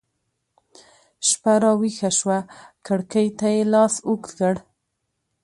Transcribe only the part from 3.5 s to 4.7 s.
يې لاس اوږد کړ